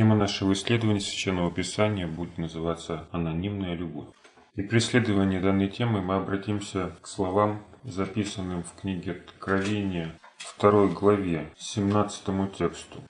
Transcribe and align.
Тема 0.00 0.16
нашего 0.16 0.54
исследования 0.54 1.00
Священного 1.00 1.50
Писания 1.50 2.06
будет 2.06 2.38
называться 2.38 3.06
«Анонимная 3.12 3.74
любовь». 3.74 4.06
И 4.54 4.62
при 4.62 4.78
исследовании 4.78 5.38
данной 5.38 5.68
темы 5.68 6.00
мы 6.00 6.14
обратимся 6.14 6.96
к 7.02 7.06
словам, 7.06 7.62
записанным 7.84 8.62
в 8.62 8.80
книге 8.80 9.12
Откровения, 9.12 10.14
второй 10.38 10.88
главе, 10.88 11.52
17 11.58 12.50
тексту. 12.56 13.02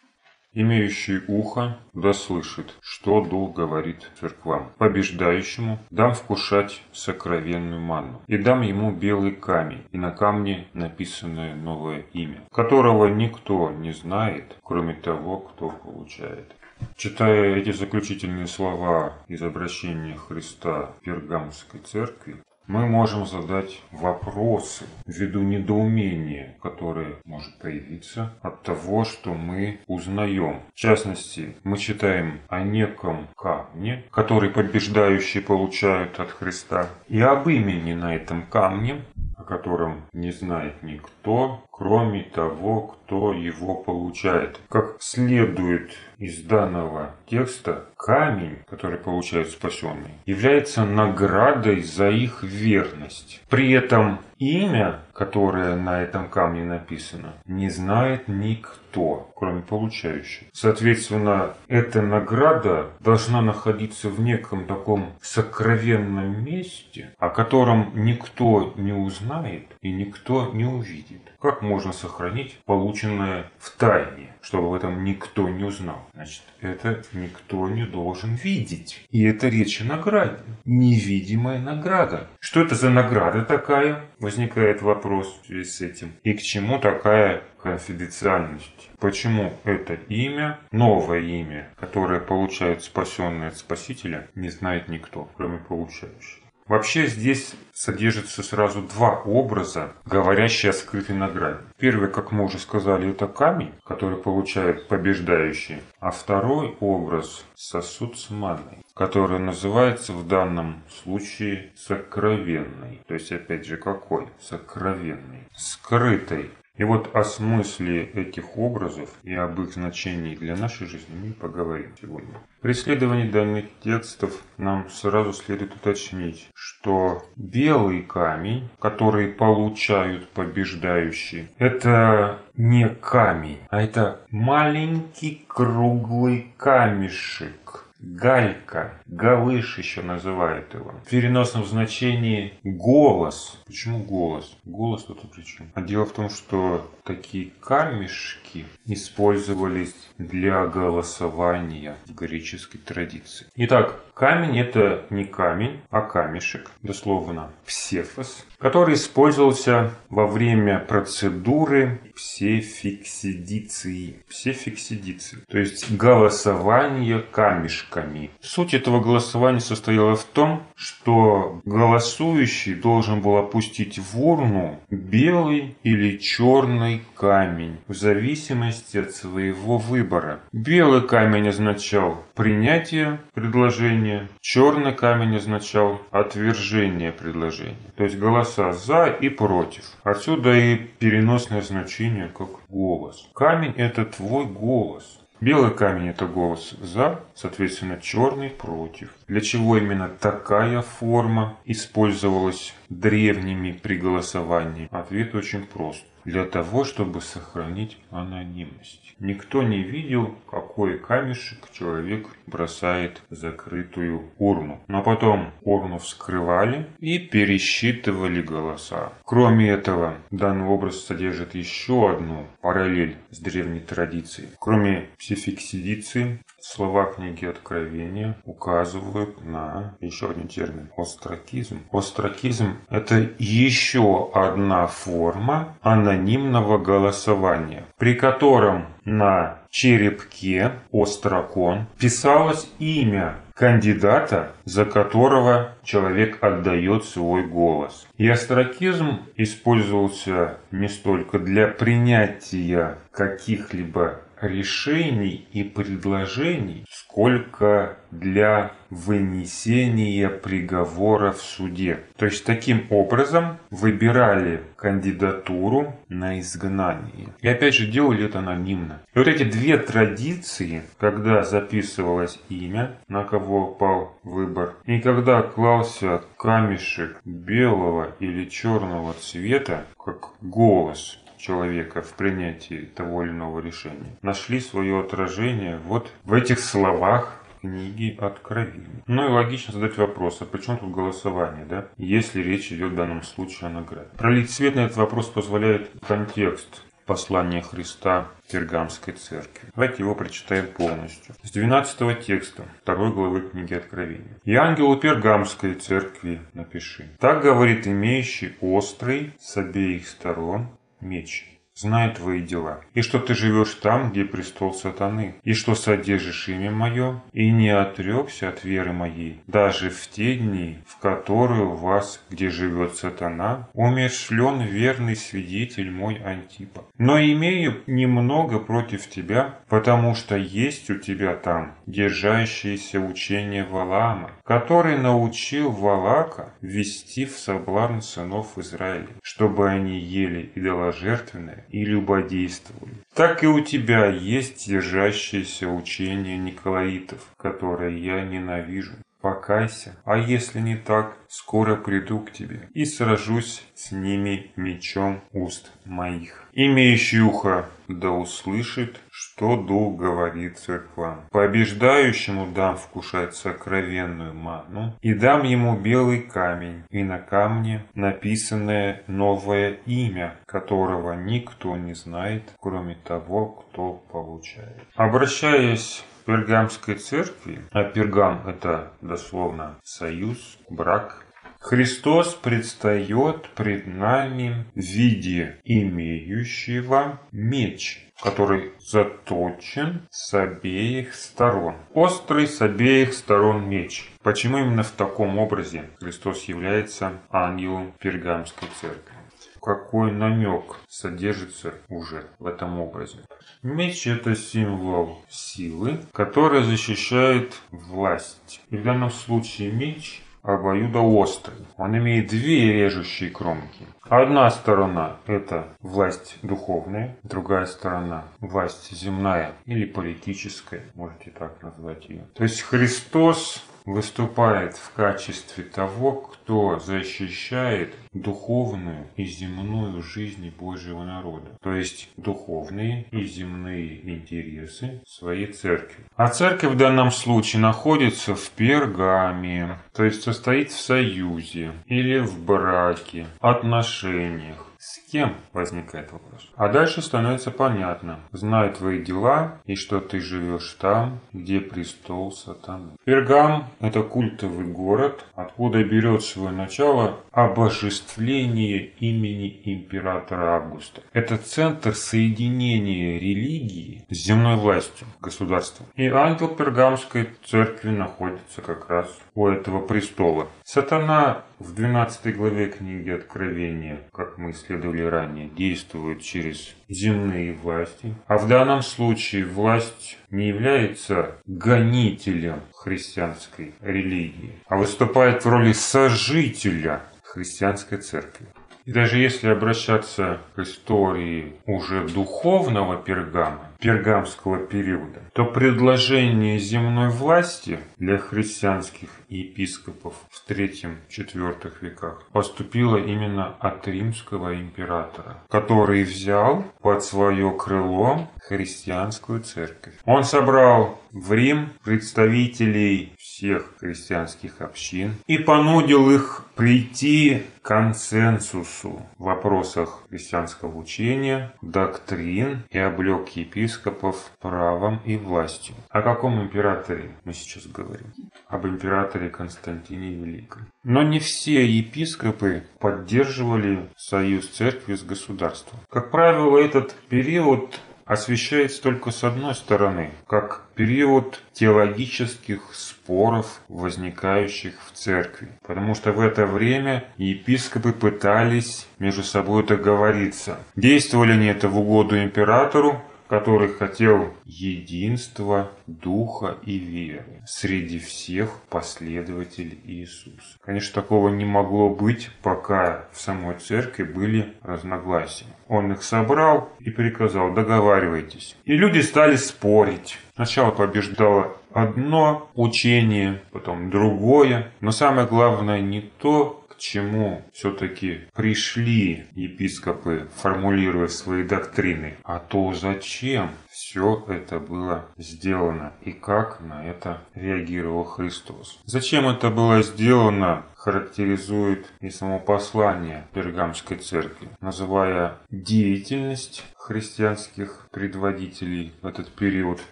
Имеющий 0.53 1.21
ухо 1.29 1.79
да 1.93 2.13
слышит, 2.13 2.74
что 2.81 3.21
Дух 3.21 3.54
говорит 3.54 4.11
церквам. 4.19 4.72
Побеждающему 4.79 5.79
дам 5.91 6.13
вкушать 6.13 6.83
сокровенную 6.91 7.81
манну, 7.81 8.21
и 8.27 8.37
дам 8.37 8.63
ему 8.63 8.91
белый 8.91 9.31
камень, 9.31 9.85
и 9.93 9.97
на 9.97 10.11
камне 10.11 10.67
написанное 10.72 11.54
новое 11.54 12.01
имя, 12.13 12.43
которого 12.51 13.07
никто 13.07 13.71
не 13.71 13.93
знает, 13.93 14.57
кроме 14.65 14.95
того, 14.95 15.38
кто 15.38 15.71
получает. 15.71 16.52
Читая 16.97 17.56
эти 17.56 17.73
заключительные 17.73 18.46
слова 18.46 19.14
из 19.28 19.42
обращения 19.42 20.16
Христа 20.16 20.91
Пергамской 21.02 21.80
церкви, 21.80 22.36
мы 22.70 22.86
можем 22.86 23.27
задать 23.27 23.82
вопросы 23.91 24.84
ввиду 25.05 25.41
недоумения, 25.41 26.56
которое 26.62 27.16
может 27.24 27.58
появиться 27.58 28.32
от 28.42 28.62
того, 28.62 29.05
что 29.05 29.34
мы 29.34 29.80
узнаем. 29.88 30.60
В 30.72 30.78
частности, 30.78 31.56
мы 31.64 31.78
читаем 31.78 32.38
о 32.48 32.62
неком 32.62 33.27
камне, 33.36 34.05
который 34.12 34.50
побеждающие 34.50 35.42
получают 35.42 36.20
от 36.20 36.30
Христа, 36.30 36.88
и 37.08 37.20
об 37.20 37.48
имени 37.48 37.92
на 37.92 38.14
этом 38.14 38.47
камне, 38.47 39.02
о 39.36 39.42
котором 39.42 40.02
не 40.12 40.30
знает 40.30 40.83
никто, 40.83 41.64
кроме 41.80 42.25
того, 42.25 42.83
кто 42.83 43.33
его 43.33 43.75
получает. 43.75 44.61
Как 44.69 44.97
следует 45.01 45.97
из 46.19 46.43
данного 46.43 47.15
текста, 47.27 47.87
камень, 47.97 48.59
который 48.69 48.98
получают 48.98 49.48
спасенные, 49.48 50.19
является 50.27 50.84
наградой 50.84 51.83
за 51.83 52.11
их 52.11 52.42
верность. 52.42 53.41
При 53.48 53.72
этом 53.72 54.20
имя, 54.39 55.00
которое 55.12 55.77
на 55.77 56.03
этом 56.03 56.28
камне 56.28 56.64
написано, 56.64 57.34
не 57.47 57.70
знает 57.70 58.28
никто, 58.28 59.31
кроме 59.34 59.62
получающего. 59.62 60.48
Соответственно, 60.53 61.55
эта 61.69 62.03
награда 62.03 62.89
должна 63.00 63.41
находиться 63.42 64.09
в 64.09 64.20
неком 64.20 64.67
таком 64.67 65.12
сокровенном 65.22 66.44
месте, 66.44 67.15
о 67.19 67.28
котором 67.28 67.92
никто 67.94 68.75
не 68.77 68.92
узнает 68.92 69.65
и 69.83 69.92
никто 69.92 70.50
не 70.53 70.65
увидит. 70.65 71.20
Как 71.39 71.62
можно 71.70 71.92
сохранить 71.92 72.58
полученное 72.64 73.48
в 73.60 73.70
тайне, 73.70 74.34
чтобы 74.42 74.70
в 74.70 74.74
этом 74.74 75.04
никто 75.04 75.48
не 75.48 75.62
узнал? 75.62 76.04
Значит, 76.14 76.42
это 76.60 77.00
никто 77.12 77.68
не 77.68 77.86
должен 77.86 78.34
видеть. 78.34 79.06
И 79.10 79.22
это 79.22 79.48
речь 79.48 79.80
о 79.80 79.84
награде. 79.84 80.42
Невидимая 80.64 81.60
награда. 81.60 82.26
Что 82.41 82.62
это 82.62 82.74
за 82.74 82.91
награда 82.91 83.44
такая? 83.44 84.04
Возникает 84.18 84.82
вопрос 84.82 85.41
в 85.42 85.46
связи 85.46 85.64
с 85.64 85.80
этим. 85.80 86.12
И 86.24 86.32
к 86.32 86.42
чему 86.42 86.80
такая 86.80 87.44
конфиденциальность? 87.62 88.91
Почему 88.98 89.52
это 89.62 89.94
имя, 90.08 90.58
новое 90.72 91.20
имя, 91.20 91.70
которое 91.78 92.18
получает 92.18 92.82
спасенный 92.82 93.46
от 93.46 93.56
Спасителя, 93.56 94.26
не 94.34 94.48
знает 94.50 94.88
никто, 94.88 95.28
кроме 95.36 95.58
получающего? 95.58 96.50
Вообще 96.70 97.08
здесь 97.08 97.56
содержится 97.72 98.44
сразу 98.44 98.80
два 98.82 99.22
образа, 99.22 99.92
говорящие 100.04 100.70
о 100.70 100.72
скрытой 100.72 101.16
награде. 101.16 101.58
Первый, 101.78 102.08
как 102.08 102.30
мы 102.30 102.44
уже 102.44 102.60
сказали, 102.60 103.10
это 103.10 103.26
камень, 103.26 103.74
который 103.84 104.16
получает 104.16 104.86
побеждающий. 104.86 105.82
А 105.98 106.12
второй 106.12 106.76
образ– 106.78 107.44
сосуд 107.56 108.16
с 108.16 108.30
маной, 108.30 108.84
который 108.94 109.41
называется 109.41 110.12
в 110.12 110.28
данном 110.28 110.84
случае 111.02 111.72
сокровенный. 111.74 113.00
То 113.08 113.14
есть, 113.14 113.32
опять 113.32 113.66
же, 113.66 113.76
какой? 113.76 114.28
Сокровенный. 114.41 115.48
Скрытой. 115.56 116.53
И 116.76 116.84
вот 116.84 117.14
о 117.14 117.25
смысле 117.25 118.04
этих 118.04 118.56
образов 118.56 119.10
и 119.22 119.34
об 119.34 119.60
их 119.60 119.72
значении 119.72 120.34
для 120.34 120.56
нашей 120.56 120.86
жизни 120.86 121.14
мы 121.14 121.32
поговорим 121.32 121.92
сегодня. 122.00 122.34
При 122.62 122.72
исследовании 122.72 123.31
данных 123.31 123.66
текстов 123.82 124.42
нам 124.56 124.88
сразу 124.88 125.32
следует 125.32 125.75
уточнить, 125.75 126.48
что 126.54 127.22
белый 127.36 128.03
камень, 128.03 128.69
который 128.78 129.28
получают 129.28 130.28
побеждающие, 130.30 131.50
это 131.59 132.38
не 132.56 132.88
камень, 132.88 133.59
а 133.69 133.82
это 133.82 134.20
маленький 134.30 135.44
круглый 135.48 136.54
камешек, 136.56 137.90
Галька, 138.00 138.94
галыш 139.06 139.78
еще 139.78 140.03
называют 140.03 140.72
его. 140.72 140.94
В 141.05 141.11
переносном 141.11 141.66
значении 141.66 142.55
голос. 142.65 143.59
Почему 143.66 143.99
голос? 143.99 144.56
Голос 144.65 145.05
тут 145.05 145.31
при 145.33 145.43
чем? 145.43 145.71
А 145.75 145.83
дело 145.83 146.06
в 146.06 146.12
том, 146.12 146.31
что 146.31 146.91
такие 147.05 147.53
камешки 147.60 148.65
использовались 148.87 149.94
для 150.16 150.66
голосования 150.66 151.97
в 152.06 152.15
греческой 152.15 152.81
традиции. 152.81 153.47
Итак, 153.56 154.00
камень 154.15 154.59
это 154.59 155.05
не 155.10 155.25
камень, 155.25 155.81
а 155.91 156.00
камешек, 156.00 156.71
дословно 156.83 157.50
псефос, 157.66 158.47
который 158.60 158.94
использовался 158.94 159.93
во 160.10 160.26
время 160.26 160.78
процедуры 160.78 162.00
псефиксидиции. 162.15 164.22
Псефиксидиции, 164.28 165.38
то 165.48 165.59
есть 165.59 165.91
голосование 165.91 167.21
камешками. 167.21 168.31
Суть 168.41 168.75
этого 168.75 169.00
голосования 169.00 169.60
состояла 169.60 170.16
в 170.16 170.25
том, 170.25 170.62
что 170.75 171.62
голосующий 171.65 172.75
должен 172.75 173.22
был 173.22 173.38
опустить 173.38 173.98
в 173.98 174.21
урну 174.21 174.78
белый 174.91 175.77
или 175.82 176.19
черный 176.19 177.03
камень 177.16 177.78
в 177.88 177.94
зависимости 177.94 178.98
от 178.98 179.12
своего 179.12 179.78
выбора. 179.78 180.41
Белый 180.53 181.06
камень 181.06 181.48
означал 181.48 182.22
принятие 182.34 183.21
предложения, 183.32 184.28
черный 184.41 184.92
камень 184.92 185.37
означал 185.37 186.03
отвержение 186.10 187.12
предложения. 187.12 187.77
То 187.97 188.04
есть 188.04 188.19
голоса 188.50 188.72
за 188.72 189.06
и 189.06 189.28
против. 189.28 189.84
Отсюда 190.03 190.55
и 190.55 190.77
переносное 190.77 191.62
значение 191.62 192.28
как 192.28 192.49
голос. 192.69 193.28
Камень 193.34 193.75
это 193.77 194.05
твой 194.05 194.47
голос. 194.47 195.19
Белый 195.41 195.71
камень 195.71 196.09
это 196.09 196.27
голос 196.27 196.75
за, 196.83 197.21
соответственно 197.34 197.99
черный 197.99 198.50
против. 198.50 199.15
Для 199.27 199.41
чего 199.41 199.78
именно 199.78 200.09
такая 200.09 200.83
форма 200.83 201.56
использовалась 201.65 202.75
древними 202.91 203.72
при 203.72 203.97
голосовании? 203.97 204.89
Ответ 204.91 205.34
очень 205.34 205.65
прост 205.65 206.05
для 206.30 206.44
того, 206.44 206.84
чтобы 206.84 207.20
сохранить 207.20 207.98
анонимность. 208.10 209.14
Никто 209.18 209.62
не 209.62 209.82
видел, 209.82 210.34
какой 210.50 210.98
камешек 210.98 211.70
человек 211.72 212.28
бросает 212.46 213.20
в 213.28 213.34
закрытую 213.34 214.30
урну. 214.38 214.80
Но 214.88 215.02
потом 215.02 215.50
урну 215.62 215.98
вскрывали 215.98 216.86
и 217.00 217.18
пересчитывали 217.18 218.41
голоса. 218.41 219.12
Кроме 219.24 219.70
этого, 219.70 220.14
данный 220.30 220.66
образ 220.66 221.04
содержит 221.04 221.54
еще 221.54 222.12
одну 222.12 222.47
параллель 222.62 223.16
с 223.30 223.38
древней 223.41 223.80
традицией. 223.80 224.48
Кроме 224.58 225.08
псификсидиции, 225.18 226.41
Слова 226.62 227.06
книги 227.06 227.47
Откровения 227.47 228.37
указывают 228.44 229.43
на 229.43 229.97
еще 230.00 230.31
один 230.31 230.47
термин– 230.47 230.91
остракизм. 230.97 231.81
Остракизм– 231.91 232.76
это 232.91 233.31
еще 233.38 234.31
одна 234.34 234.87
форма 234.87 235.78
анонимного 235.81 236.76
голосования, 236.76 237.84
при 237.97 238.15
котором 238.15 238.88
на 239.06 239.60
черепке 239.71 240.72
острокон 240.93 241.87
писалось 241.98 242.71
имя 242.78 243.36
кандидата, 243.54 244.53
за 244.65 244.84
которого 244.84 245.72
человек 245.83 246.42
отдает 246.42 247.04
свой 247.04 247.47
голос. 247.47 248.07
И 248.16 248.28
остракизм 248.28 249.21
использовался 249.36 250.59
не 250.71 250.89
столько 250.89 251.39
для 251.39 251.68
принятия 251.68 252.98
каких-либо 253.12 254.21
решений 254.41 255.47
и 255.53 255.63
предложений, 255.63 256.85
сколько 256.91 257.97
для 258.11 258.73
вынесения 258.91 260.29
приговора 260.29 261.33
в 261.33 261.41
суде. 261.41 262.01
То 262.17 262.27
есть 262.27 262.45
таким 262.45 262.87
образом 262.91 263.59
выбирали 263.71 264.63
кандидатуру 264.77 265.95
на 266.09 266.41
изгнание. 266.41 267.29
И 267.41 267.49
опять 267.49 267.75
же 267.75 267.87
делали 267.87 268.27
это 268.27 268.41
анонимно. 268.41 269.01
И 269.15 269.19
вот 269.19 269.29
эти 269.29 269.45
две 269.45 269.79
традиции, 269.79 270.83
когда 270.99 271.43
записывалось 271.45 272.41
имя, 272.49 272.97
на 273.09 273.25
кого 273.25 273.69
пал 273.69 274.19
выбор, 274.23 274.75
и 274.87 275.01
когда 275.01 275.43
клался 275.43 276.23
камешек 276.37 277.21
белого 277.25 278.13
или 278.19 278.47
черного 278.47 279.15
цвета, 279.15 279.85
как 279.97 280.31
голос 280.41 281.19
человека 281.41 282.03
в 282.03 282.13
принятии 282.15 282.89
того 282.95 283.23
или 283.25 283.31
иного 283.31 283.61
решения 283.61 284.17
нашли 284.23 284.61
свое 284.61 285.01
отражение 285.01 285.79
вот 285.85 286.13
в 286.25 286.33
этих 286.33 286.61
словах 286.61 287.41
книги 287.61 288.17
Откровения. 288.19 289.03
Ну 289.07 289.27
и 289.27 289.31
логично 289.31 289.73
задать 289.75 289.97
вопрос, 289.97 290.41
а 290.41 290.47
почему 290.47 290.79
тут 290.79 290.93
голосование, 290.93 291.65
да, 291.67 291.89
если 291.99 292.43
речь 292.43 292.73
идет 292.73 292.93
в 292.93 292.97
данном 292.97 293.23
случае 293.23 293.69
о 293.69 293.73
награде. 293.73 294.09
Пролить 294.17 294.51
свет 294.51 294.75
на 294.77 294.81
этот 294.81 294.97
вопрос 294.97 295.29
позволяет 295.29 295.91
контекст 296.07 296.83
послания 297.11 297.61
Христа 297.61 298.29
Пергамской 298.51 299.15
церкви. 299.15 299.69
Давайте 299.75 300.05
его 300.05 300.15
прочитаем 300.15 300.69
полностью. 300.69 301.35
С 301.43 301.51
12 301.51 302.25
текста 302.25 302.63
2 302.87 303.11
главы 303.11 303.41
книги 303.51 303.75
Откровения. 303.75 304.39
«И 304.45 304.55
ангелу 304.55 304.97
Пергамской 304.97 305.75
церкви 305.75 306.41
напиши. 306.55 307.09
Так 307.19 307.43
говорит 307.43 307.89
имеющий 307.89 308.55
острый 308.61 309.35
с 309.41 309.57
обеих 309.57 310.07
сторон 310.07 310.69
меч 311.00 311.47
знаю 311.81 312.15
твои 312.15 312.43
дела, 312.43 312.81
и 312.94 313.03
что 313.03 313.19
ты 313.19 313.35
живешь 313.35 313.75
там, 313.75 314.11
где 314.11 314.25
престол 314.25 314.75
сатаны, 314.75 315.37
и 315.44 315.55
что 315.55 315.75
содержишь 315.75 316.49
имя 316.49 316.71
мое, 316.71 317.23
и 317.32 317.50
не 317.50 317.71
отрекся 317.71 318.49
от 318.50 318.65
веры 318.65 318.93
моей, 318.93 319.41
даже 319.47 319.91
в 319.91 320.06
те 320.09 320.37
дни, 320.37 320.79
в 320.87 320.99
которые 320.99 321.65
у 321.65 321.75
вас, 321.75 322.23
где 322.31 322.50
живет 322.50 322.97
сатана, 322.97 323.69
умершлен 323.73 324.61
верный 324.61 325.17
свидетель 325.17 325.91
мой 325.91 326.17
Антипа. 326.17 326.85
Но 326.99 327.19
имею 327.19 327.83
немного 327.87 328.59
против 328.59 329.09
тебя, 329.09 329.61
потому 329.69 330.15
что 330.15 330.37
есть 330.37 330.91
у 330.91 330.99
тебя 330.99 331.35
там 331.35 331.75
держащееся 331.87 333.00
учение 333.00 333.65
Валаама, 333.65 334.33
который 334.44 334.99
научил 334.99 335.71
Валака 335.71 336.53
вести 336.61 337.25
в 337.25 337.38
соблазн 337.38 338.00
сынов 338.00 338.59
Израиля, 338.59 339.09
чтобы 339.23 339.69
они 339.69 339.99
ели 339.99 340.53
идоложертвенное 340.55 341.65
и 341.71 341.85
любодействовали. 341.85 342.95
Так 343.15 343.43
и 343.43 343.47
у 343.47 343.61
тебя 343.61 344.07
есть 344.07 344.69
держащееся 344.69 345.69
учение 345.69 346.37
Николаитов, 346.37 347.27
которое 347.37 347.97
я 347.97 348.23
ненавижу. 348.23 348.93
Покайся, 349.21 349.97
а 350.05 350.17
если 350.17 350.61
не 350.61 350.77
так, 350.77 351.17
скоро 351.29 351.77
приду 351.77 352.21
к 352.21 352.33
тебе 352.33 352.69
и 352.73 352.85
сражусь 352.87 353.63
с 353.75 353.93
ними 353.93 354.51
мечом 354.57 355.21
уст 355.33 355.71
моих. 355.85 356.49
Имеющий 356.53 357.21
ухо 357.21 357.67
да 357.87 358.11
услышит, 358.11 358.99
что 359.11 359.57
Дух 359.57 359.99
говорит 359.99 360.59
церквам. 360.59 361.27
Побеждающему 361.31 362.53
дам 362.53 362.77
вкушать 362.77 363.35
сокровенную 363.35 364.35
ману, 364.35 364.97
и 365.03 365.13
дам 365.13 365.45
ему 365.45 365.79
белый 365.79 366.23
камень, 366.23 366.85
и 366.91 367.03
на 367.03 367.19
камне 367.19 367.85
написанное 367.95 369.03
новое 369.07 369.79
имя, 369.87 370.37
которого 370.47 371.13
никто 371.13 371.77
не 371.77 371.95
знает, 371.95 372.45
кроме 372.59 372.95
того, 372.95 373.47
кто 373.47 373.93
получает. 374.11 374.83
Обращаясь 374.95 376.05
Пергамской 376.31 376.94
церкви, 376.94 377.65
а 377.73 377.82
Пергам 377.82 378.47
это 378.47 378.93
дословно 379.00 379.81
союз, 379.82 380.59
брак, 380.69 381.27
Христос 381.59 382.35
предстает 382.35 383.50
пред 383.56 383.88
нами 383.88 384.65
в 384.77 384.81
виде 384.81 385.61
имеющего 385.65 387.21
меч, 387.32 388.06
который 388.23 388.75
заточен 388.79 390.06
с 390.11 390.32
обеих 390.32 391.15
сторон. 391.15 391.75
Острый 391.94 392.47
с 392.47 392.62
обеих 392.62 393.12
сторон 393.12 393.69
меч. 393.69 394.09
Почему 394.23 394.59
именно 394.59 394.85
в 394.85 394.93
таком 394.93 395.37
образе 395.37 395.91
Христос 395.99 396.44
является 396.44 397.21
ангелом 397.31 397.93
Пергамской 397.99 398.69
церкви? 398.81 399.20
Какой 399.61 400.12
намек 400.12 400.77
содержится 400.89 401.75
уже 401.89 402.25
в 402.39 402.47
этом 402.47 402.81
образе. 402.81 403.19
Меч– 403.62 404.07
это 404.07 404.35
символ 404.35 405.23
силы, 405.29 406.01
которая 406.12 406.62
защищает 406.62 407.55
власть. 407.71 408.62
И 408.71 408.77
в 408.77 408.83
данном 408.83 409.11
случае 409.11 409.73
меч 409.73 410.23
обоюдоострый. 410.43 411.59
Он 411.77 411.97
имеет 411.99 412.29
две 412.29 412.73
режущие 412.73 413.31
кромки. 413.31 413.87
Одна 414.03 414.51
сторона– 414.51 415.17
это 415.27 415.69
власть 415.81 416.39
духовная, 416.43 417.17
другая 417.23 417.67
сторона– 417.67 418.25
власть 418.41 418.91
земная 418.93 419.53
или 419.67 419.85
политическая, 419.85 420.85
можете 420.95 421.31
так 421.31 421.62
назвать 421.62 422.09
ее. 422.09 422.27
То 422.35 422.45
есть 422.45 422.62
Христос 422.62 423.62
выступает 423.85 424.77
в 424.77 424.93
качестве 424.93 425.65
того, 425.65 426.12
кто 426.12 426.79
защищает 426.79 427.94
духовную 428.12 429.06
и 429.17 429.25
земную 429.25 430.03
жизнь 430.03 430.53
Божьего 430.59 431.05
народа, 431.05 431.56
то 431.62 431.75
есть 431.75 432.09
духовные 432.17 433.06
и 433.11 433.25
земные 433.25 434.00
интересы 434.17 435.03
своей 435.06 435.47
церкви. 435.47 436.05
А 436.17 436.29
церковь 436.29 436.73
в 436.73 436.77
данном 436.77 437.11
случае 437.11 437.62
находится 437.62 438.35
в 438.35 438.50
пергаме, 438.50 439.79
то 439.94 440.05
есть 440.05 440.23
состоит 440.23 440.71
в 440.71 440.81
союзе 440.81 441.73
или 441.87 442.19
в 442.19 442.44
браке, 442.44 443.26
отношениях 443.41 444.70
с 444.81 444.99
кем 445.12 445.37
возникает 445.53 446.11
вопрос? 446.11 446.50
А 446.56 446.69
дальше 446.69 447.03
становится 447.03 447.50
понятно. 447.50 448.21
Знаю 448.32 448.73
твои 448.73 449.05
дела 449.05 449.61
и 449.67 449.75
что 449.75 450.00
ты 450.00 450.21
живешь 450.21 450.75
там, 450.81 451.21
где 451.35 451.61
престол 451.61 452.32
сатаны. 452.32 452.93
Пергам– 453.05 453.69
это 453.81 454.03
культовый 454.03 454.67
город, 454.67 455.27
откуда 455.35 455.85
берет 455.85 456.23
свое 456.23 456.50
начало 456.50 457.21
обожествление 457.31 458.87
имени 459.00 459.61
императора 459.67 460.56
Августа. 460.56 461.03
Это 461.12 461.37
центр 461.37 461.94
соединения 461.94 463.19
религии 463.19 464.06
с 464.09 464.17
земной 464.17 464.56
властью 464.56 465.06
государства. 465.21 465.85
И 465.94 466.06
ангел 466.06 466.49
Пергамской 466.49 467.29
церкви 467.44 467.91
находится 467.91 468.62
как 468.62 468.88
раз 468.88 469.15
у 469.41 469.49
этого 469.49 469.81
престола. 469.81 470.49
Сатана 470.65 471.45
в 471.59 471.75
12 471.75 472.37
главе 472.37 472.67
книги 472.67 473.09
Откровения, 473.09 474.01
как 474.13 474.37
мы 474.37 474.51
исследовали 474.51 475.03
ранее, 475.03 475.49
действует 475.49 476.21
через 476.21 476.75
земные 476.91 477.55
власти. 477.55 478.15
А 478.27 478.37
в 478.37 478.47
данном 478.47 478.83
случае 478.83 479.47
власть 479.47 480.19
не 480.31 480.49
является 480.49 481.37
гонителем 481.47 482.61
христианской 482.75 483.75
религии, 483.81 484.53
а 484.69 484.77
выступает 484.77 485.43
в 485.43 485.49
роли 485.49 485.73
сожителя 485.73 487.01
христианской 487.23 487.97
церкви. 487.97 488.47
И 488.85 488.93
даже 488.93 489.17
если 489.19 489.49
обращаться 489.49 490.41
к 490.55 490.59
истории 490.59 491.55
уже 491.65 492.07
духовного 492.09 492.97
Пергама, 492.97 493.70
пергамского 493.81 494.59
периода, 494.59 495.21
то 495.32 495.44
предложение 495.44 496.59
земной 496.59 497.09
власти 497.11 497.81
для 497.99 498.19
христианских 498.19 499.09
епископов 499.28 500.14
в 500.31 500.50
III-IV 500.50 501.73
веках 501.81 502.26
поступило 502.33 502.97
именно 502.97 503.55
от 503.61 503.87
римского 503.88 504.55
императора, 504.55 505.43
который 505.49 506.02
взял 506.05 506.64
под 506.81 507.02
свое 507.05 507.50
крыло 507.52 508.28
христианскую 508.43 509.40
церковь. 509.40 509.95
Он 510.05 510.25
собрал 510.25 511.00
в 511.12 511.33
Рим 511.33 511.71
представителей 511.85 513.12
всех 513.40 513.73
христианских 513.80 514.61
общин 514.61 515.14
и 515.26 515.38
понудил 515.38 516.11
их 516.11 516.44
прийти 516.56 517.44
к 517.62 517.68
консенсусу 517.68 519.06
в 519.16 519.25
вопросах 519.25 520.02
христианского 520.11 520.76
учения, 520.76 521.54
доктрин 521.62 522.64
и 522.68 522.78
облег 522.78 523.30
епископов 523.30 524.30
правом 524.40 525.00
и 525.06 525.16
властью. 525.16 525.75
О 525.88 526.02
каком 526.02 526.42
императоре 526.42 527.12
мы 527.25 527.32
сейчас 527.32 527.66
говорим? 527.66 528.12
Об 528.47 528.66
императоре 528.66 529.30
Константине 529.30 530.11
Великом. 530.11 530.66
Но 530.85 531.02
не 531.02 531.18
все 531.18 531.64
епископы 531.64 532.64
поддерживали 532.78 533.88
союз 533.97 534.49
церкви 534.49 534.97
с 534.97 535.02
государством. 535.02 535.80
Как 535.88 536.11
правило, 536.11 536.59
этот 536.59 536.94
период 537.09 537.80
освещается 538.11 538.83
только 538.83 539.12
с 539.12 539.23
одной 539.23 539.55
стороны, 539.55 540.11
как 540.26 540.64
период 540.75 541.40
теологических 541.52 542.75
споров, 542.75 543.61
возникающих 543.69 544.75
в 544.85 544.97
церкви. 544.97 545.52
Потому 545.64 545.95
что 545.95 546.11
в 546.11 546.19
это 546.19 546.45
время 546.45 547.05
епископы 547.19 547.93
пытались 547.93 548.88
между 548.99 549.23
собой 549.23 549.64
договориться. 549.64 550.59
Действовали 550.75 551.33
они 551.33 551.47
это 551.47 551.69
в 551.69 551.79
угоду 551.79 552.21
императору, 552.21 553.00
который 553.31 553.69
хотел 553.69 554.35
единства 554.45 555.71
духа 555.87 556.57
и 556.65 556.79
веры 556.79 557.45
среди 557.47 558.01
всех 558.01 558.51
последователей 558.69 559.79
Иисуса. 559.85 560.59
Конечно, 560.61 561.01
такого 561.01 561.29
не 561.29 561.45
могло 561.45 561.91
быть, 561.91 562.29
пока 562.43 563.05
в 563.13 563.21
самой 563.21 563.55
церкви 563.55 564.03
были 564.03 564.55
разногласия. 564.63 565.47
Он 565.69 565.93
их 565.93 566.03
собрал 566.03 566.71
и 566.81 566.91
приказал, 566.91 567.55
договаривайтесь. 567.55 568.57
И 568.65 568.73
люди 568.77 568.99
стали 568.99 569.37
спорить. 569.37 570.19
Сначала 570.35 570.73
побеждало 570.73 571.57
одно 571.73 572.51
учение, 572.55 573.43
потом 573.53 573.91
другое. 573.91 574.73
Но 574.81 574.91
самое 574.91 575.29
главное 575.29 575.81
не 575.81 576.01
то, 576.01 576.60
чему 576.81 577.43
все-таки 577.53 578.23
пришли 578.35 579.27
епископы, 579.35 580.29
формулируя 580.37 581.09
свои 581.09 581.45
доктрины, 581.45 582.17
а 582.25 582.39
то 582.39 582.73
зачем 582.75 583.51
все 583.81 584.23
это 584.29 584.61
было 584.61 585.07
сделано 585.17 585.95
и 586.03 586.13
как 586.13 586.61
на 586.61 586.85
это 586.85 587.23
реагировал 587.35 588.05
Христос. 588.05 588.79
Зачем 588.85 589.27
это 589.27 589.49
было 589.49 589.83
сделано, 589.83 590.65
характеризует 590.77 591.87
и 592.01 592.11
само 592.11 592.39
послание 592.39 593.27
Пергамской 593.33 593.97
церкви, 593.97 594.49
называя 594.61 595.39
деятельность 595.51 596.63
христианских 596.77 597.89
предводителей 597.91 598.93
в 599.01 599.07
этот 599.07 599.33
период 599.33 599.81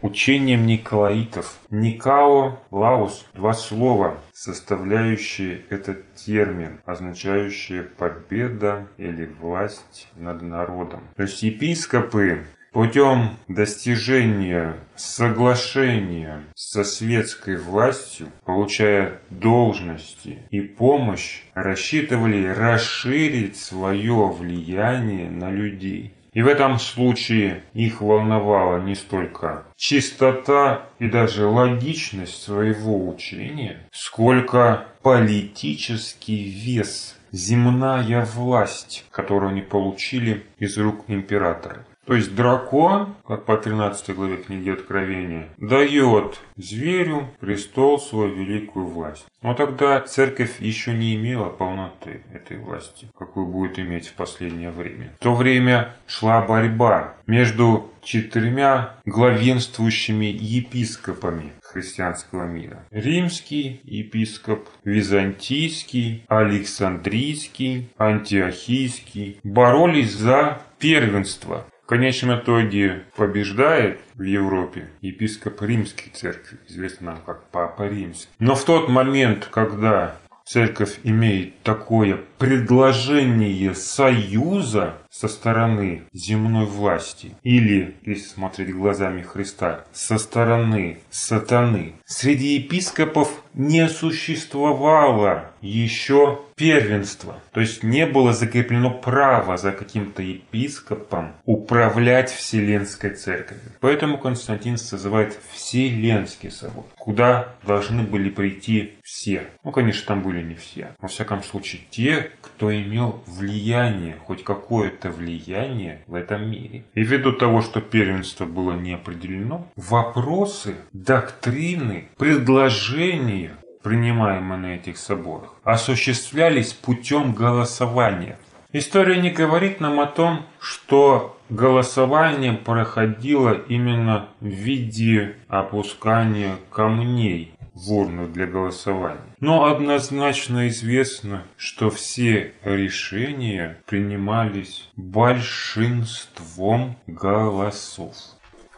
учением 0.00 0.64
Николаитов. 0.64 1.58
Никао, 1.70 2.60
Лаус, 2.70 3.26
два 3.34 3.52
слова, 3.52 4.16
составляющие 4.32 5.62
этот 5.70 6.14
термин, 6.14 6.80
означающие 6.84 7.82
победа 7.82 8.86
или 8.96 9.26
власть 9.40 10.08
над 10.16 10.40
народом. 10.42 11.00
То 11.16 11.22
есть 11.22 11.42
епископы 11.42 12.44
путем 12.72 13.36
достижения 13.48 14.76
соглашения 14.96 16.44
со 16.54 16.84
светской 16.84 17.56
властью, 17.56 18.28
получая 18.44 19.20
должности 19.30 20.38
и 20.50 20.60
помощь, 20.60 21.42
рассчитывали 21.54 22.46
расширить 22.46 23.56
свое 23.56 24.28
влияние 24.28 25.30
на 25.30 25.50
людей. 25.50 26.14
И 26.32 26.40
в 26.40 26.48
этом 26.48 26.78
случае 26.78 27.62
их 27.74 28.00
волновала 28.00 28.80
не 28.80 28.94
столько 28.94 29.64
чистота 29.76 30.86
и 30.98 31.08
даже 31.08 31.46
логичность 31.46 32.42
своего 32.42 33.06
учения, 33.06 33.80
сколько 33.92 34.86
политический 35.02 36.42
вес, 36.42 37.18
земная 37.32 38.24
власть, 38.24 39.04
которую 39.10 39.50
они 39.50 39.60
получили 39.60 40.44
из 40.58 40.78
рук 40.78 41.04
императора. 41.08 41.84
То 42.06 42.14
есть 42.14 42.34
дракон, 42.34 43.14
как 43.26 43.44
по 43.44 43.56
13 43.56 44.14
главе 44.14 44.38
книги 44.38 44.70
Откровения, 44.70 45.48
дает 45.58 46.40
зверю 46.56 47.28
престол 47.38 48.00
свою 48.00 48.34
великую 48.34 48.86
власть. 48.86 49.24
Но 49.40 49.54
тогда 49.54 50.00
церковь 50.00 50.60
еще 50.60 50.92
не 50.94 51.14
имела 51.14 51.48
полноты 51.48 52.22
этой 52.32 52.58
власти, 52.58 53.08
какую 53.16 53.46
будет 53.46 53.78
иметь 53.78 54.08
в 54.08 54.14
последнее 54.14 54.70
время. 54.70 55.12
В 55.20 55.22
то 55.22 55.34
время 55.34 55.94
шла 56.06 56.42
борьба 56.42 57.14
между 57.26 57.90
четырьмя 58.02 58.96
главенствующими 59.04 60.26
епископами 60.26 61.52
христианского 61.62 62.44
мира. 62.44 62.84
Римский 62.90 63.80
епископ, 63.84 64.68
византийский, 64.84 66.24
александрийский, 66.28 67.90
антиохийский 67.96 69.38
боролись 69.44 70.12
за 70.12 70.60
первенство 70.78 71.64
в 71.84 71.86
конечном 71.86 72.38
итоге 72.38 73.04
побеждает 73.16 74.00
в 74.14 74.22
Европе 74.22 74.88
епископ 75.00 75.60
Римской 75.62 76.10
церкви, 76.12 76.58
известный 76.68 77.06
нам 77.06 77.18
как 77.24 77.44
Папа 77.50 77.88
Римский. 77.88 78.28
Но 78.38 78.54
в 78.54 78.64
тот 78.64 78.88
момент, 78.88 79.48
когда 79.50 80.16
церковь 80.44 80.98
имеет 81.02 81.60
такое 81.62 82.20
предложение 82.42 83.72
союза 83.72 84.94
со 85.10 85.28
стороны 85.28 86.02
земной 86.12 86.66
власти 86.66 87.36
или, 87.44 87.94
если 88.04 88.24
смотреть 88.24 88.74
глазами 88.74 89.22
Христа, 89.22 89.84
со 89.92 90.18
стороны 90.18 90.98
сатаны, 91.08 91.92
среди 92.04 92.54
епископов 92.54 93.28
не 93.54 93.88
существовало 93.88 95.52
еще 95.60 96.40
первенства. 96.56 97.38
То 97.52 97.60
есть 97.60 97.82
не 97.82 98.06
было 98.06 98.32
закреплено 98.32 98.90
право 98.90 99.56
за 99.56 99.72
каким-то 99.72 100.22
епископом 100.22 101.32
управлять 101.44 102.30
Вселенской 102.30 103.10
Церковью. 103.10 103.72
Поэтому 103.80 104.18
Константин 104.18 104.78
созывает 104.78 105.38
Вселенский 105.52 106.50
собор, 106.50 106.86
куда 106.98 107.54
должны 107.64 108.02
были 108.02 108.30
прийти 108.30 108.94
все. 109.02 109.44
Ну, 109.62 109.70
конечно, 109.70 110.06
там 110.06 110.22
были 110.22 110.42
не 110.42 110.54
все. 110.54 110.94
Во 110.98 111.08
всяком 111.08 111.42
случае, 111.42 111.82
те, 111.90 112.31
кто 112.40 112.74
имел 112.74 113.22
влияние, 113.26 114.16
хоть 114.24 114.44
какое-то 114.44 115.10
влияние 115.10 116.04
в 116.06 116.14
этом 116.14 116.48
мире. 116.50 116.84
И 116.94 117.02
ввиду 117.02 117.32
того, 117.32 117.62
что 117.62 117.80
первенство 117.80 118.44
было 118.44 118.72
не 118.72 118.94
определено, 118.94 119.66
вопросы, 119.76 120.76
доктрины, 120.92 122.08
предложения 122.18 123.56
принимаемые 123.82 124.58
на 124.58 124.74
этих 124.76 124.96
соборах, 124.96 125.54
осуществлялись 125.64 126.72
путем 126.72 127.32
голосования. 127.32 128.38
История 128.72 129.20
не 129.20 129.30
говорит 129.30 129.80
нам 129.80 130.00
о 130.00 130.06
том, 130.06 130.46
что 130.58 131.36
голосование 131.50 132.54
проходило 132.54 133.52
именно 133.52 134.28
в 134.40 134.46
виде 134.46 135.36
опускания 135.48 136.56
камней 136.70 137.51
в 137.74 137.92
урну 137.92 138.28
для 138.28 138.46
голосования. 138.46 139.34
Но 139.40 139.64
однозначно 139.64 140.68
известно, 140.68 141.44
что 141.56 141.90
все 141.90 142.52
решения 142.64 143.78
принимались 143.86 144.88
большинством 144.96 146.96
голосов. 147.06 148.14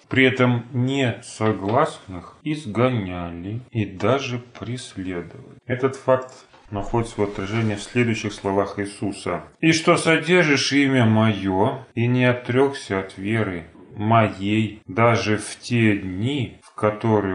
При 0.08 0.26
этом 0.26 0.66
несогласных 0.72 2.36
изгоняли 2.44 3.60
и 3.70 3.84
даже 3.84 4.38
преследовали. 4.38 5.58
Этот 5.66 5.96
факт 5.96 6.32
находит 6.70 7.08
свое 7.08 7.30
отражение 7.30 7.76
в 7.76 7.82
следующих 7.82 8.32
словах 8.32 8.78
Иисуса. 8.78 9.42
«И 9.60 9.72
что 9.72 9.96
содержишь 9.96 10.72
имя 10.72 11.04
Мое, 11.04 11.84
и 11.94 12.06
не 12.06 12.24
отрекся 12.24 13.00
от 13.00 13.18
веры 13.18 13.64
моей 13.96 14.82
даже 14.86 15.38
в 15.38 15.58
те 15.60 15.96
дни, 15.96 16.58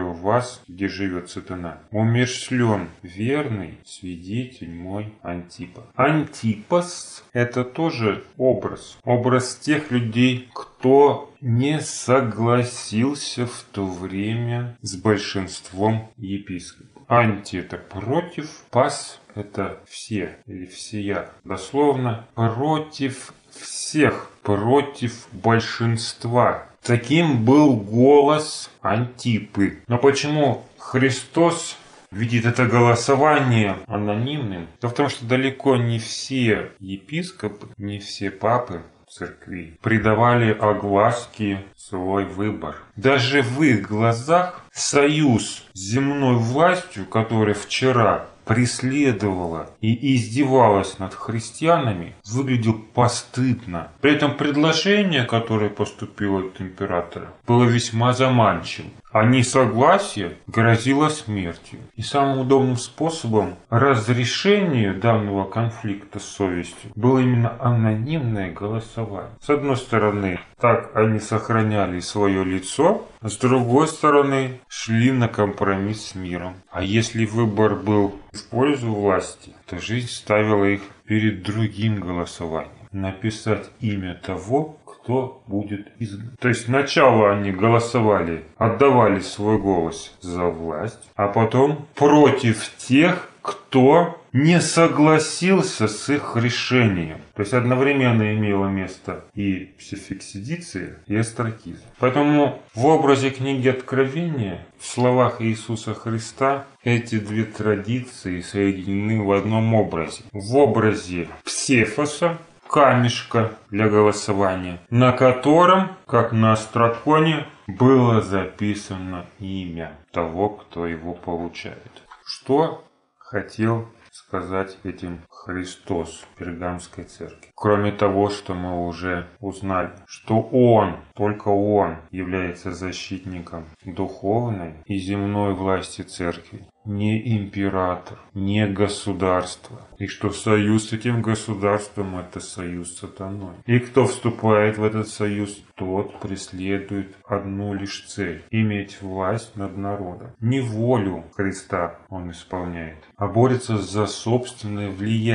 у 0.04 0.12
вас, 0.12 0.62
где 0.68 0.88
живет 0.88 1.30
сатана. 1.30 1.78
Умершлен 1.90 2.88
верный 3.02 3.78
свидетель 3.84 4.72
мой 4.72 5.14
Антипа. 5.22 5.86
Антипас– 5.94 7.24
это 7.32 7.64
тоже 7.64 8.24
образ. 8.36 8.98
Образ 9.04 9.56
тех 9.56 9.90
людей, 9.90 10.48
кто 10.54 11.32
не 11.40 11.80
согласился 11.80 13.46
в 13.46 13.64
то 13.72 13.86
время 13.86 14.76
с 14.82 14.96
большинством 14.96 16.10
епископов. 16.16 17.02
Анти– 17.08 17.56
это 17.58 17.76
против, 17.76 18.62
пас– 18.70 19.20
это 19.34 19.80
все 19.88 20.38
или 20.46 20.66
всея. 20.66 21.30
Дословно 21.44 22.26
против 22.34 23.32
всех, 23.50 24.30
против 24.42 25.26
большинства. 25.32 26.69
Таким 26.82 27.44
был 27.44 27.76
голос 27.76 28.70
Антипы. 28.80 29.82
Но 29.86 29.98
почему 29.98 30.64
Христос 30.78 31.76
видит 32.10 32.46
это 32.46 32.66
голосование 32.66 33.76
анонимным? 33.86 34.66
То 34.80 34.88
в 34.88 34.94
том, 34.94 35.08
что 35.08 35.26
далеко 35.26 35.76
не 35.76 35.98
все 35.98 36.72
епископы, 36.80 37.68
не 37.76 37.98
все 37.98 38.30
папы 38.30 38.82
церкви 39.10 39.76
придавали 39.82 40.52
огласке 40.52 41.64
свой 41.76 42.24
выбор. 42.24 42.76
Даже 42.96 43.42
в 43.42 43.62
их 43.62 43.88
глазах 43.88 44.64
союз 44.72 45.64
с 45.72 45.78
земной 45.78 46.36
властью, 46.36 47.06
который 47.06 47.54
вчера 47.54 48.26
преследовала 48.50 49.70
и 49.80 50.16
издевалась 50.16 50.98
над 50.98 51.14
христианами, 51.14 52.16
выглядел 52.26 52.74
постыдно. 52.74 53.92
При 54.00 54.10
этом 54.10 54.36
предложение, 54.36 55.22
которое 55.22 55.70
поступило 55.70 56.40
от 56.40 56.60
императора, 56.60 57.28
было 57.46 57.62
весьма 57.62 58.12
заманчивым 58.12 58.90
а 59.12 59.24
несогласие 59.24 60.36
грозило 60.46 61.08
смертью. 61.08 61.80
И 61.96 62.02
самым 62.02 62.40
удобным 62.40 62.76
способом 62.76 63.56
разрешения 63.68 64.92
данного 64.92 65.44
конфликта 65.44 66.18
с 66.18 66.24
совестью 66.24 66.92
было 66.94 67.18
именно 67.18 67.56
анонимное 67.60 68.52
голосование. 68.52 69.30
С 69.40 69.50
одной 69.50 69.76
стороны, 69.76 70.40
так 70.60 70.94
они 70.94 71.18
сохраняли 71.18 72.00
свое 72.00 72.44
лицо, 72.44 73.06
с 73.22 73.36
другой 73.36 73.88
стороны, 73.88 74.60
шли 74.68 75.10
на 75.12 75.28
компромисс 75.28 76.08
с 76.08 76.14
миром. 76.14 76.54
А 76.70 76.82
если 76.82 77.26
выбор 77.26 77.74
был 77.74 78.16
в 78.32 78.48
пользу 78.48 78.92
власти, 78.92 79.52
то 79.66 79.78
жизнь 79.78 80.08
ставила 80.08 80.64
их 80.64 80.82
перед 81.04 81.42
другим 81.42 82.00
голосованием. 82.00 82.70
Написать 82.92 83.70
имя 83.80 84.14
того, 84.14 84.79
кто 85.02 85.42
будет 85.46 85.88
изгнан. 85.98 86.36
То 86.40 86.48
есть 86.48 86.66
сначала 86.66 87.32
они 87.32 87.52
голосовали, 87.52 88.44
отдавали 88.56 89.20
свой 89.20 89.58
голос 89.58 90.16
за 90.20 90.44
власть, 90.46 91.10
а 91.16 91.28
потом 91.28 91.86
против 91.94 92.70
тех, 92.76 93.28
кто 93.42 94.20
не 94.32 94.60
согласился 94.60 95.88
с 95.88 96.08
их 96.08 96.36
решением. 96.36 97.18
То 97.34 97.42
есть 97.42 97.54
одновременно 97.54 98.34
имело 98.34 98.66
место 98.66 99.24
и 99.34 99.72
псификсидиция, 99.78 100.98
и 101.06 101.16
астракизм. 101.16 101.82
Поэтому 101.98 102.60
в 102.74 102.86
образе 102.86 103.30
книги 103.30 103.68
Откровения, 103.68 104.66
в 104.78 104.86
словах 104.86 105.40
Иисуса 105.40 105.94
Христа, 105.94 106.66
эти 106.84 107.18
две 107.18 107.44
традиции 107.44 108.40
соединены 108.40 109.22
в 109.22 109.32
одном 109.32 109.74
образе. 109.74 110.22
В 110.32 110.56
образе 110.56 111.28
псефоса, 111.44 112.38
камешка 112.70 113.50
для 113.70 113.88
голосования, 113.88 114.80
на 114.90 115.12
котором, 115.12 115.96
как 116.06 116.32
на 116.32 116.52
астраконе, 116.52 117.46
было 117.66 118.22
записано 118.22 119.26
имя 119.40 119.98
того, 120.12 120.50
кто 120.50 120.86
его 120.86 121.14
получает. 121.14 121.90
Что 122.24 122.84
хотел 123.18 123.88
сказать 124.12 124.78
этим 124.84 125.20
Христос 125.42 126.26
Пергамской 126.38 127.04
церкви. 127.04 127.48
Кроме 127.54 127.92
того, 127.92 128.28
что 128.28 128.52
мы 128.52 128.86
уже 128.86 129.26
узнали, 129.40 129.92
что 130.06 130.40
Он, 130.40 130.96
только 131.14 131.48
Он 131.48 131.96
является 132.10 132.72
защитником 132.72 133.64
духовной 133.84 134.74
и 134.84 134.98
земной 134.98 135.54
власти 135.54 136.02
церкви 136.02 136.66
не 136.86 137.36
император, 137.36 138.18
не 138.32 138.66
государство. 138.66 139.82
И 139.98 140.06
что 140.06 140.30
союз 140.30 140.88
с 140.88 140.92
этим 140.94 141.20
государством– 141.20 142.16
это 142.18 142.40
союз 142.40 142.96
сатаной. 142.98 143.56
И 143.66 143.78
кто 143.80 144.06
вступает 144.06 144.78
в 144.78 144.84
этот 144.84 145.08
союз, 145.08 145.62
тот 145.74 146.18
преследует 146.20 147.14
одну 147.26 147.74
лишь 147.74 148.06
цель– 148.06 148.44
иметь 148.50 149.02
власть 149.02 149.56
над 149.56 149.76
народом. 149.76 150.30
Не 150.40 150.60
волю 150.60 151.24
Христа 151.36 151.98
он 152.08 152.30
исполняет, 152.30 153.04
а 153.16 153.26
борется 153.26 153.76
за 153.76 154.06
собственное 154.06 154.88
влияние 154.88 155.29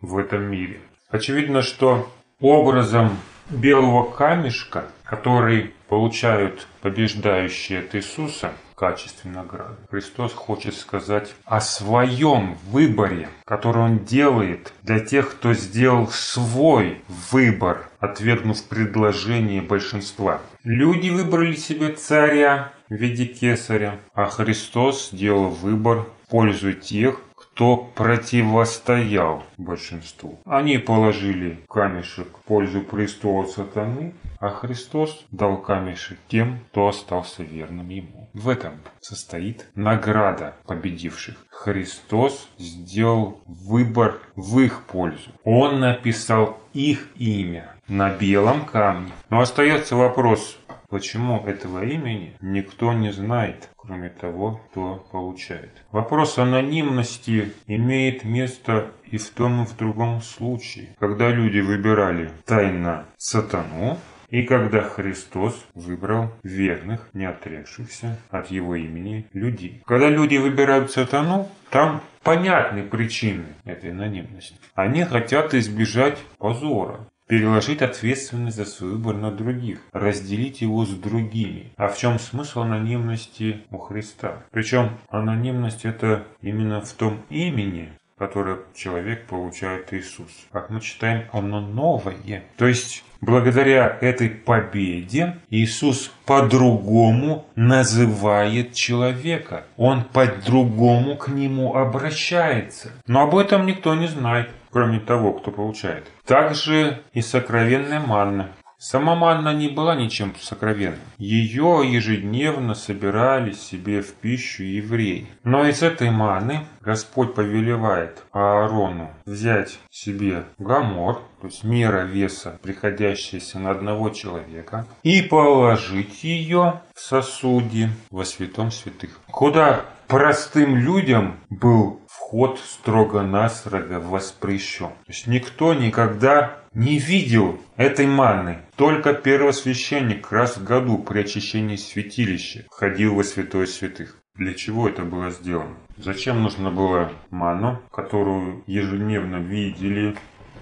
в 0.00 0.16
этом 0.18 0.42
мире. 0.44 0.80
Очевидно, 1.10 1.62
что 1.62 2.10
образом 2.40 3.16
белого 3.50 4.10
камешка, 4.10 4.84
который 5.04 5.74
получают 5.88 6.66
побеждающие 6.82 7.80
от 7.80 7.94
Иисуса– 7.94 8.52
качестве 8.78 9.30
награды. 9.30 9.74
Христос 9.90 10.32
хочет 10.32 10.74
сказать 10.74 11.34
о 11.44 11.60
своем 11.60 12.56
выборе, 12.70 13.28
который 13.44 13.82
Он 13.82 13.98
делает 14.04 14.72
для 14.82 15.00
тех, 15.00 15.32
кто 15.32 15.52
сделал 15.52 16.08
свой 16.08 17.02
выбор, 17.32 17.90
отвергнув 17.98 18.62
предложение 18.64 19.60
большинства. 19.60 20.40
Люди 20.62 21.10
выбрали 21.10 21.56
себе 21.56 21.92
царя 21.92 22.72
в 22.88 22.94
виде 22.94 23.26
кесаря, 23.26 23.98
а 24.14 24.26
Христос 24.26 25.10
сделал 25.10 25.48
выбор 25.48 26.06
в 26.24 26.30
пользу 26.30 26.72
тех, 26.72 27.20
кто 27.58 27.76
противостоял 27.76 29.42
большинству. 29.56 30.38
Они 30.44 30.78
положили 30.78 31.58
камешек 31.68 32.28
в 32.38 32.42
пользу 32.44 32.82
престола 32.82 33.46
сатаны, 33.46 34.14
а 34.38 34.50
Христос 34.50 35.26
дал 35.32 35.60
камешек 35.60 36.18
тем, 36.28 36.60
кто 36.70 36.86
остался 36.86 37.42
верным 37.42 37.88
Ему. 37.88 38.30
В 38.32 38.48
этом 38.48 38.74
состоит 39.00 39.66
награда 39.74 40.54
победивших. 40.68 41.34
Христос 41.50 42.48
сделал 42.58 43.42
выбор 43.44 44.20
в 44.36 44.60
их 44.60 44.84
пользу. 44.84 45.32
Он 45.42 45.80
написал 45.80 46.60
их 46.74 47.08
имя 47.16 47.74
на 47.88 48.10
белом 48.10 48.64
камне. 48.64 49.12
Но 49.30 49.40
остается 49.40 49.96
вопрос, 49.96 50.58
Почему 50.90 51.46
этого 51.46 51.84
имени 51.84 52.34
никто 52.40 52.94
не 52.94 53.12
знает, 53.12 53.68
кроме 53.76 54.08
того, 54.08 54.62
кто 54.70 55.06
получает. 55.12 55.84
Вопрос 55.92 56.38
анонимности 56.38 57.52
имеет 57.66 58.24
место 58.24 58.92
и 59.04 59.18
в 59.18 59.28
том, 59.28 59.64
и 59.64 59.66
в 59.66 59.76
другом 59.76 60.22
случае. 60.22 60.96
Когда 60.98 61.28
люди 61.28 61.60
выбирали 61.60 62.30
тайно 62.46 63.04
сатану, 63.18 63.98
и 64.30 64.44
когда 64.44 64.80
Христос 64.80 65.62
выбрал 65.74 66.32
верных, 66.42 67.10
не 67.12 67.26
отрекшихся 67.26 68.18
от 68.30 68.50
его 68.50 68.74
имени 68.74 69.26
людей. 69.34 69.82
Когда 69.86 70.08
люди 70.08 70.38
выбирают 70.38 70.90
сатану, 70.90 71.48
там 71.68 72.00
понятны 72.22 72.82
причины 72.82 73.44
этой 73.64 73.90
анонимности. 73.90 74.56
Они 74.74 75.04
хотят 75.04 75.52
избежать 75.52 76.18
позора 76.38 77.06
переложить 77.28 77.82
ответственность 77.82 78.56
за 78.56 78.64
свой 78.64 78.92
выбор 78.92 79.16
на 79.16 79.30
других, 79.30 79.80
разделить 79.92 80.60
его 80.62 80.84
с 80.84 80.90
другими. 80.90 81.72
А 81.76 81.88
в 81.88 81.96
чем 81.96 82.18
смысл 82.18 82.62
анонимности 82.62 83.60
у 83.70 83.78
Христа? 83.78 84.42
Причем 84.50 84.98
анонимность 85.10 85.84
это 85.84 86.24
именно 86.40 86.80
в 86.80 86.92
том 86.92 87.22
имени, 87.30 87.92
которое 88.16 88.58
человек 88.74 89.26
получает 89.26 89.92
Иисус. 89.92 90.30
Как 90.50 90.70
мы 90.70 90.80
читаем, 90.80 91.28
оно 91.32 91.60
новое. 91.60 92.42
То 92.56 92.66
есть 92.66 93.04
Благодаря 93.20 93.98
этой 94.00 94.30
победе 94.30 95.38
Иисус 95.50 96.12
по-другому 96.24 97.46
называет 97.56 98.74
человека. 98.74 99.64
Он 99.76 100.04
по-другому 100.04 101.16
к 101.16 101.26
нему 101.26 101.74
обращается. 101.74 102.92
Но 103.08 103.22
об 103.22 103.36
этом 103.36 103.66
никто 103.66 103.96
не 103.96 104.06
знает 104.06 104.50
кроме 104.70 105.00
того, 105.00 105.32
кто 105.32 105.50
получает. 105.50 106.06
Также 106.24 107.02
и 107.12 107.22
сокровенная 107.22 108.00
манна. 108.00 108.52
Сама 108.80 109.16
манна 109.16 109.52
не 109.54 109.66
была 109.66 109.96
ничем 109.96 110.32
сокровенным. 110.40 111.00
Ее 111.18 111.82
ежедневно 111.84 112.74
собирали 112.74 113.50
себе 113.50 114.02
в 114.02 114.14
пищу 114.14 114.62
евреи. 114.62 115.26
Но 115.42 115.66
из 115.66 115.82
этой 115.82 116.10
маны 116.10 116.64
Господь 116.80 117.34
повелевает 117.34 118.22
Аарону 118.30 119.10
взять 119.26 119.80
себе 119.90 120.44
гамор, 120.58 121.22
то 121.40 121.48
есть 121.48 121.64
мера 121.64 122.04
веса, 122.04 122.56
приходящаяся 122.62 123.58
на 123.58 123.72
одного 123.72 124.10
человека, 124.10 124.86
и 125.02 125.22
положить 125.22 126.22
ее 126.22 126.80
в 126.94 127.00
сосуде 127.00 127.90
во 128.12 128.24
святом 128.24 128.70
святых, 128.70 129.18
куда 129.28 129.86
простым 130.08 130.76
людям 130.76 131.38
был 131.50 132.00
вход 132.08 132.58
строго-настрого 132.58 134.00
воспрещен. 134.00 134.88
То 134.88 135.08
есть 135.08 135.26
никто 135.26 135.74
никогда 135.74 136.58
не 136.72 136.98
видел 136.98 137.60
этой 137.76 138.06
манны. 138.06 138.58
Только 138.76 139.12
первосвященник 139.12 140.32
раз 140.32 140.56
в 140.56 140.64
году 140.64 140.98
при 140.98 141.20
очищении 141.20 141.76
святилища 141.76 142.64
ходил 142.70 143.14
во 143.14 143.22
святое 143.22 143.66
святых. 143.66 144.16
Для 144.34 144.54
чего 144.54 144.88
это 144.88 145.02
было 145.02 145.30
сделано? 145.30 145.76
Зачем 145.96 146.42
нужно 146.42 146.70
было 146.70 147.12
ману, 147.30 147.82
которую 147.90 148.62
ежедневно 148.66 149.36
видели, 149.36 150.16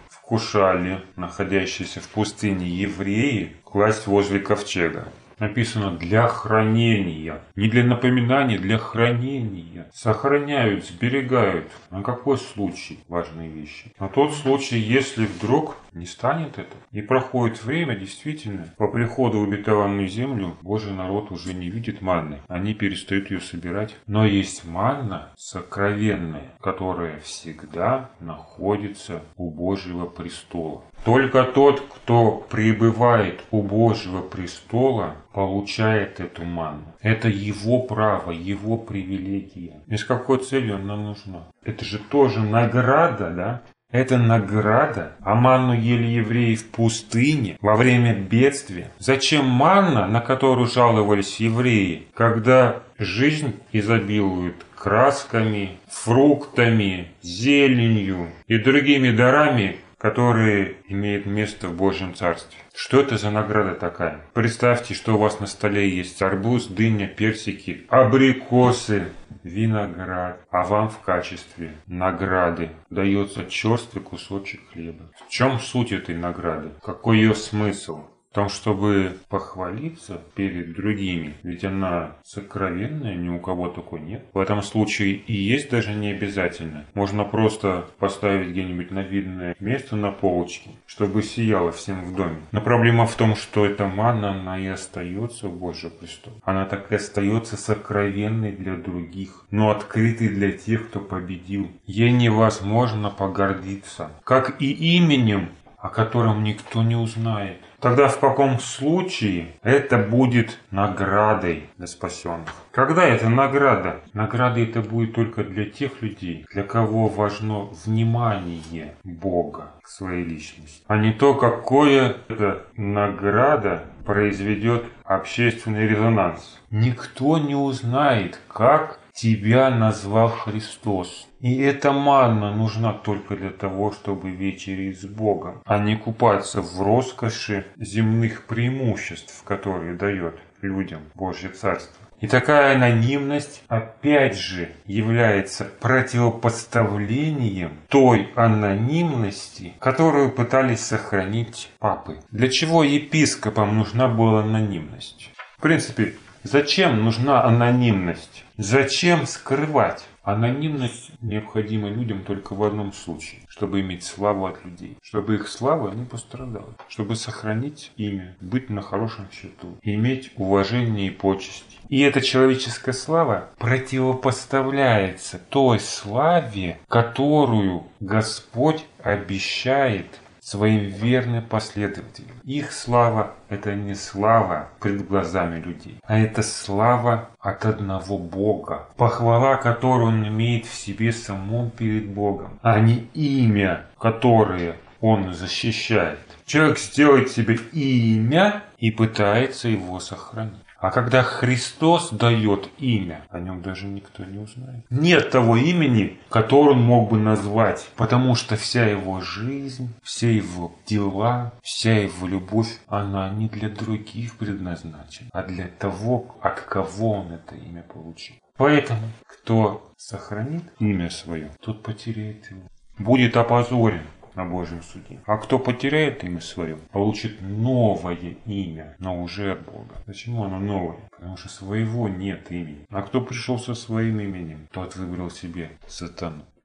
вкушали 0.09 1.03
находящиеся 1.15 2.01
в 2.01 2.09
пустыне 2.09 2.67
евреи, 2.67 3.57
класть 3.65 4.07
возле 4.07 4.41
ковчега? 4.41 5.09
Написано 5.39 5.93
для 5.97 6.27
хранения. 6.29 7.41
Не 7.55 7.69
для 7.69 7.85
напоминания, 7.85 8.59
для 8.59 8.79
хранения. 8.79 9.91
Сохраняют, 9.93 10.85
сберегают. 10.85 11.69
На 11.91 12.03
какой 12.03 12.39
случай 12.39 12.99
важные 13.09 13.49
вещи? 13.49 13.93
На 13.99 14.09
тот 14.09 14.35
случай, 14.35 14.79
если 14.79 15.27
вдруг 15.27 15.77
не 15.93 16.07
станет 16.07 16.59
это. 16.59 16.77
И 16.93 17.01
проходит 17.01 17.65
время, 17.65 17.97
действительно, 17.97 18.73
по 18.77 18.89
приходу 18.89 19.41
в 19.41 19.45
обетованную 19.45 20.09
землю 20.09 20.57
Божий 20.63 20.93
народ 20.93 21.31
уже 21.31 21.55
не 21.55 21.71
видит 21.71 22.03
манны. 22.03 22.41
Они 22.49 22.75
перестают 22.75 23.31
ее 23.31 23.41
собирать. 23.41 23.97
Но 24.07 24.27
есть 24.27 24.65
манна 24.65 25.33
сокровенная, 25.37 26.55
которая 26.61 27.21
всегда 27.21 28.11
находится 28.21 29.23
у 29.37 29.51
Божьего 29.51 30.07
престола. 30.07 30.85
Только 31.07 31.45
тот, 31.45 31.83
кто 31.83 32.33
пребывает 32.51 33.39
у 33.53 33.63
Божьего 33.63 34.23
престола, 34.23 35.15
получает 35.33 36.19
эту 36.19 36.45
ману. 36.45 36.83
Это 37.01 37.29
его 37.29 37.79
право, 37.79 38.33
его 38.33 38.77
привилегия. 38.77 39.81
И 39.87 39.97
с 39.97 40.05
какой 40.05 40.39
целью 40.39 40.75
она 40.75 40.97
нужна? 40.97 41.47
Это 41.63 41.85
же 41.85 42.01
тоже 42.01 42.41
награда, 42.41 43.31
да? 43.31 43.63
Это 43.93 44.19
награда. 44.19 45.13
А 45.21 45.37
манну 45.37 45.75
ели 45.75 46.09
евреи 46.09 46.57
в 46.57 46.67
пустыне 46.71 47.57
во 47.61 47.77
время 47.77 48.13
бедствия. 48.13 48.91
Зачем 48.99 49.47
манна, 49.47 50.09
на 50.09 50.21
которую 50.21 50.67
жаловались 50.67 51.39
евреи, 51.39 52.09
когда 52.15 52.83
жизнь 52.99 53.55
изобилует 53.71 54.57
красками, 54.75 55.79
фруктами, 55.89 57.13
зеленью 57.23 58.27
и 58.49 58.59
другими 58.59 59.11
дарами, 59.11 59.77
которые 60.07 60.77
имеют 60.87 61.27
место 61.27 61.67
в 61.67 61.75
Божьем 61.75 62.15
Царстве. 62.15 62.57
Что 62.73 63.01
это 63.01 63.19
за 63.19 63.33
награда 63.33 63.75
такая? 63.75 64.21
Представьте, 64.35 64.95
что 64.95 65.17
у 65.17 65.19
вас 65.19 65.41
на 65.41 65.49
столе 65.49 65.91
есть 65.91 66.23
арбуз, 66.23 66.69
дыня, 66.69 67.09
персики, 67.09 67.87
абрикосы, 67.89 69.09
виноград, 69.43 70.41
а 70.53 70.65
вам 70.65 70.91
в 70.91 71.01
качестве 71.01 71.73
награды 71.89 72.71
дается 72.89 73.47
черствый 73.47 74.01
кусочек 74.01 74.61
хлеба. 74.73 75.11
В 75.27 75.29
чем 75.29 75.59
суть 75.59 75.91
этой 75.91 76.15
награды? 76.15 76.71
Какой 76.85 77.19
ее 77.19 77.35
смысл? 77.35 78.05
Том, 78.37 78.51
чтобы 78.51 79.17
похвалиться 79.31 80.21
перед 80.35 80.75
другими, 80.75 81.37
ведь 81.43 81.65
она 81.65 82.17
сокровенная, 82.23 83.15
ни 83.15 83.31
у 83.31 83.39
кого 83.39 83.71
такой 83.71 84.01
нет. 84.01 84.27
В 84.35 84.39
этом 84.39 84.63
случае 84.63 85.15
и 85.15 85.33
есть 85.33 85.71
даже 85.71 85.95
не 85.95 86.11
обязательно. 86.11 86.85
Можно 86.93 87.25
просто 87.25 87.87
поставить 87.99 88.51
где-нибудь 88.51 88.91
на 88.91 89.01
видное 89.01 89.57
место 89.59 89.97
на 89.97 90.11
полочке, 90.11 90.69
чтобы 90.87 91.23
сияло 91.23 91.73
всем 91.73 92.05
в 92.05 92.15
доме. 92.15 92.37
Но 92.53 92.61
проблема 92.61 93.07
в 93.07 93.15
том, 93.15 93.37
что 93.37 93.65
эта 93.65 93.87
манна, 93.87 94.33
она 94.33 94.59
и 94.59 94.67
остается 94.67 95.49
в 95.49 95.57
Божьем 95.57 95.93
престоле. 95.99 96.37
Она 96.45 96.67
так 96.67 96.93
и 96.93 96.97
остается 96.97 97.57
сокровенной 97.57 98.53
для 98.53 98.77
других, 98.77 99.47
но 99.51 99.71
открытой 99.71 100.29
для 100.29 100.53
тех, 100.53 100.91
кто 100.91 101.01
победил. 101.01 101.71
Ей 101.87 102.11
невозможно 102.11 103.09
погордиться. 103.09 104.11
Как 104.25 104.61
и 104.61 104.71
именем, 104.99 105.49
о 105.79 105.89
котором 105.89 106.43
никто 106.43 106.83
не 106.83 106.97
узнает. 106.97 107.59
Тогда 107.87 108.09
в 108.09 108.19
каком 108.19 108.59
случае 108.59 109.53
это 109.63 109.97
будет 109.97 110.59
наградой 110.73 111.71
для 111.79 111.87
спасенных? 111.87 112.49
Когда 112.73 113.05
это 113.05 113.29
награда? 113.29 114.01
Награда 114.13 114.59
это 114.59 114.81
будет 114.81 115.15
только 115.15 115.45
для 115.45 115.67
тех 115.67 116.03
людей, 116.03 116.45
для 116.53 116.65
кого 116.65 117.07
важно 117.07 117.69
внимание 117.85 118.97
Бога 119.05 119.71
к 119.85 119.89
своей 119.89 120.25
личности, 120.25 120.83
а 120.89 120.97
не 120.97 121.13
то, 121.13 121.35
какое 121.35 122.17
эта 122.27 122.65
награда 122.77 123.85
произведет 124.05 124.83
общественный 125.05 125.87
резонанс. 125.87 126.61
Никто 126.73 127.39
не 127.39 127.55
узнает, 127.55 128.41
как 128.49 128.99
тебя 129.17 129.71
назвал 129.71 130.29
Христос. 130.29 131.27
И 131.41 131.59
эта 131.61 131.93
манна 131.93 132.55
нужна 132.55 132.93
только 132.93 133.37
для 133.37 133.51
того, 133.51 133.93
чтобы 133.93 134.31
вечерить 134.31 135.01
с 135.01 135.05
Богом, 135.05 135.63
а 135.65 135.79
не 135.79 135.97
купаться 135.97 136.63
в 136.63 136.81
роскоши 136.81 137.67
земных 137.77 138.47
преимуществ, 138.47 139.43
которые 139.43 139.95
дает 139.95 140.39
людям 140.61 141.01
Божье 141.15 141.49
Царство. 141.49 141.97
И 142.21 142.27
такая 142.27 142.77
анонимность 142.77 143.63
опять 143.69 144.39
же 144.39 144.71
является 144.87 145.67
противопоставлением 145.81 147.73
той 147.89 148.31
анонимности, 148.35 149.75
которую 149.81 150.31
пытались 150.31 150.81
сохранить 150.81 151.71
папы. 151.79 152.19
Для 152.31 152.49
чего 152.49 152.85
епископам 152.85 153.77
нужна 153.77 154.09
была 154.09 154.41
анонимность? 154.41 155.31
В 155.59 155.61
принципе, 155.61 156.15
зачем 156.47 157.05
нужна 157.05 157.45
анонимность? 157.45 158.45
Зачем 158.57 159.27
скрывать? 159.27 160.05
Анонимность 160.23 161.13
необходима 161.21 161.89
людям 161.89 162.25
только 162.25 162.55
в 162.55 162.63
одном 162.65 162.93
случае, 162.93 163.43
чтобы 163.49 163.81
иметь 163.81 164.03
славу 164.03 164.47
от 164.47 164.65
людей, 164.65 164.97
чтобы 165.01 165.37
их 165.37 165.47
слава 165.47 165.93
не 165.95 166.05
пострадала, 166.05 166.75
чтобы 166.89 167.15
сохранить 167.15 167.93
имя, 167.97 168.37
быть 168.41 168.69
на 168.69 168.83
хорошем 168.83 169.29
счету, 169.31 169.79
иметь 169.83 170.33
уважение 170.37 171.07
и 171.07 171.11
почести. 171.11 171.77
И 171.89 172.01
эта 172.01 172.21
человеческая 172.21 172.93
слава 172.93 173.51
противопоставляется 173.59 175.39
той 175.39 175.79
славе, 175.79 176.81
которую 176.89 177.85
Господь 178.01 178.85
обещает 179.05 180.07
своим 180.47 180.91
верным 180.91 181.43
последователям. 181.43 182.37
Их 182.45 182.71
слава– 182.71 183.33
это 183.49 183.75
не 183.75 183.97
слава 183.97 184.69
пред 184.79 185.09
глазами 185.09 185.59
людей, 185.61 185.99
а 186.07 186.21
это 186.21 186.45
слава 186.45 187.31
от 187.41 187.67
одного 187.67 188.17
Бога, 188.17 188.87
похвала, 188.97 189.57
которую 189.57 190.07
он 190.07 190.29
имеет 190.29 190.67
в 190.67 190.73
себе 190.73 191.11
самом 191.11 191.71
перед 191.71 192.07
Богом, 192.07 192.61
а 192.63 192.79
не 192.79 193.09
имя, 193.13 193.87
которое 193.99 194.77
он 195.01 195.35
защищает. 195.35 196.19
Человек 196.47 196.79
сделает 196.79 197.31
себе 197.31 197.59
имя 197.73 198.65
и 198.79 198.91
пытается 198.91 199.69
его 199.69 200.01
сохранить. 200.01 200.67
А 200.79 200.91
когда 200.91 201.23
Христос 201.23 202.11
дает 202.11 202.69
имя, 202.79 203.23
о 203.31 203.41
нем 203.41 203.63
даже 203.63 203.87
никто 203.87 204.25
не 204.25 204.39
узнает. 204.39 204.85
Нет 204.91 205.31
того 205.31 205.57
имени, 205.57 206.19
которое 206.29 206.73
он 206.73 206.83
мог 206.83 207.11
бы 207.11 207.19
назвать, 207.19 207.89
потому 207.97 208.35
что 208.35 208.57
вся 208.57 208.87
его 208.87 209.21
жизнь, 209.21 209.95
все 210.03 210.37
его 210.37 210.77
дела, 210.87 211.53
вся 211.63 211.97
его 211.97 212.27
любовь, 212.27 212.79
она 212.89 213.31
не 213.31 213.49
для 213.49 213.71
других 213.71 214.37
предназначена, 214.37 215.31
а 215.33 215.43
для 215.45 215.69
того, 215.69 216.37
от 216.43 216.61
кого 216.61 217.13
он 217.13 217.33
это 217.33 217.55
имя 217.55 217.83
получил. 217.83 218.37
Поэтому, 218.59 219.09
кто 219.27 219.91
сохранит 219.97 220.65
имя 220.79 221.11
свое, 221.11 221.51
тот 221.61 221.83
потеряет 221.83 222.51
его. 222.51 222.63
Будет 222.99 223.37
опозорен 223.37 224.03
на 224.37 224.45
Божьем 224.45 224.83
суде. 224.83 225.19
А 225.27 225.39
кто 225.39 225.59
потеряет 225.59 226.23
имя 226.23 226.41
свое, 226.41 226.77
получит 226.93 227.41
новое 227.41 228.37
имя, 228.45 228.95
но 228.99 229.21
уже 229.21 229.53
от 229.53 229.65
Бога. 229.65 229.97
Почему 230.07 230.45
оно 230.45 230.61
новое? 230.61 230.99
Потому 231.11 231.37
что 231.37 231.49
своего 231.49 232.09
нет 232.09 232.53
имени. 232.53 232.87
А 232.91 233.03
кто 233.03 233.21
пришел 233.21 233.59
со 233.59 233.75
своим 233.75 234.21
именем, 234.21 234.69
тот 234.71 234.95
выбрал 234.97 235.31
себе 235.31 235.71
сатану. 235.89 236.45